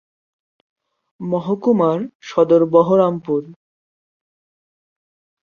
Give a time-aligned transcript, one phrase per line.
[1.19, 1.99] মহকুমার
[2.21, 3.41] সদর বহরমপুর।